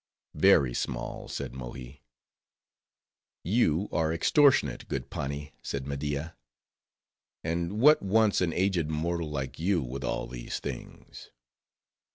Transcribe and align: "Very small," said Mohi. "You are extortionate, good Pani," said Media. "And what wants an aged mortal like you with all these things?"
"Very 0.33 0.73
small," 0.73 1.27
said 1.27 1.53
Mohi. 1.53 2.01
"You 3.43 3.87
are 3.91 4.11
extortionate, 4.11 4.87
good 4.87 5.11
Pani," 5.11 5.53
said 5.61 5.85
Media. 5.85 6.35
"And 7.43 7.73
what 7.79 8.01
wants 8.01 8.41
an 8.41 8.51
aged 8.51 8.89
mortal 8.89 9.29
like 9.29 9.59
you 9.59 9.79
with 9.83 10.03
all 10.03 10.25
these 10.25 10.59
things?" 10.59 11.29